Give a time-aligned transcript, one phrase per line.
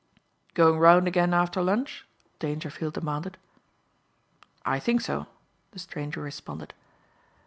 [0.55, 2.07] "Going 'round again after lunch?"
[2.39, 3.37] Dangerfield demanded.
[4.65, 5.27] "I think so,"
[5.73, 6.73] the stranger responded.